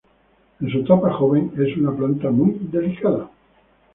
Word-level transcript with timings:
En 0.59 0.71
su 0.71 0.79
etapa 0.79 1.13
joven 1.13 1.53
es 1.59 1.77
una 1.77 1.95
planta 1.95 2.31
muy 2.31 2.57
delicada. 2.71 3.29